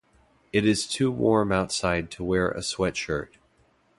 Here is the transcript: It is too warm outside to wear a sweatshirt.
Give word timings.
It 0.51 0.65
is 0.65 0.87
too 0.87 1.11
warm 1.11 1.51
outside 1.51 2.09
to 2.13 2.23
wear 2.23 2.47
a 2.49 2.61
sweatshirt. 2.61 3.33